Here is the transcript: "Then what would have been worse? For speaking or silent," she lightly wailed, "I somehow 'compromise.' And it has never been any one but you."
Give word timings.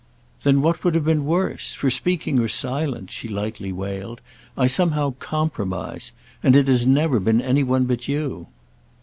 "Then 0.41 0.63
what 0.63 0.83
would 0.83 0.95
have 0.95 1.05
been 1.05 1.25
worse? 1.25 1.73
For 1.75 1.91
speaking 1.91 2.39
or 2.39 2.47
silent," 2.47 3.11
she 3.11 3.27
lightly 3.27 3.71
wailed, 3.71 4.19
"I 4.57 4.65
somehow 4.65 5.13
'compromise.' 5.19 6.11
And 6.41 6.55
it 6.55 6.67
has 6.67 6.87
never 6.87 7.19
been 7.19 7.39
any 7.39 7.61
one 7.61 7.83
but 7.85 8.07
you." 8.07 8.47